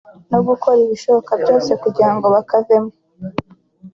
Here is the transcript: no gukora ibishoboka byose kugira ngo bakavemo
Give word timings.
no 0.31 0.39
gukora 0.47 0.77
ibishoboka 0.85 1.31
byose 1.41 1.71
kugira 1.81 2.11
ngo 2.15 2.27
bakavemo 2.35 2.91